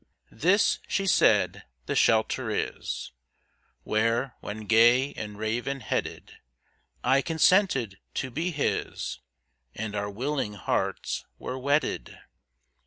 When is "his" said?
8.49-9.19